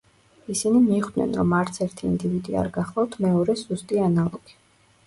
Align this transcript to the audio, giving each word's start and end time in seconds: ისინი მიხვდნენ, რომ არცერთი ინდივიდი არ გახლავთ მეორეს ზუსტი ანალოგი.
ისინი 0.53 0.79
მიხვდნენ, 0.85 1.35
რომ 1.41 1.53
არცერთი 1.59 2.09
ინდივიდი 2.13 2.59
არ 2.63 2.73
გახლავთ 2.81 3.21
მეორეს 3.29 3.67
ზუსტი 3.71 4.07
ანალოგი. 4.11 4.61